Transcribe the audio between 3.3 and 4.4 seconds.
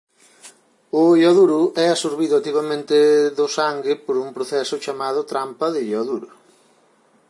do sangue por un